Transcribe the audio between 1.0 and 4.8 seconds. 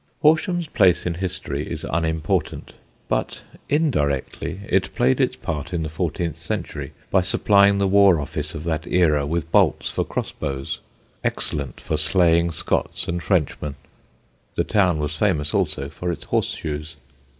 in history is unimportant: but indirectly